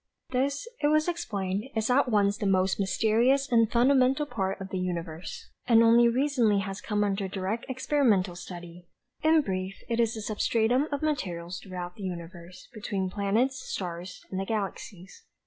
"This," 0.31 0.67
it 0.81 0.87
was 0.87 1.07
explained, 1.07 1.65
"is 1.75 1.91
at 1.91 2.09
once 2.09 2.35
the 2.39 2.47
most 2.47 2.79
mysterious 2.79 3.47
and 3.51 3.71
fundamental 3.71 4.25
part 4.25 4.59
of 4.59 4.69
the 4.69 4.79
universe, 4.79 5.51
and 5.67 5.83
only 5.83 6.07
recently 6.07 6.57
has 6.61 6.81
come 6.81 7.03
under 7.03 7.27
direct 7.27 7.67
experimental 7.69 8.35
study. 8.35 8.87
In 9.21 9.41
brief, 9.41 9.75
it 9.89 9.99
is 9.99 10.15
the 10.15 10.21
substratum 10.23 10.87
of 10.91 11.03
materials 11.03 11.59
throughout 11.59 11.97
the 11.97 12.03
universe, 12.03 12.67
between 12.73 13.11
planets, 13.11 13.61
stars 13.63 14.25
and 14.31 14.39
the 14.39 14.45
galaxies. 14.45 15.23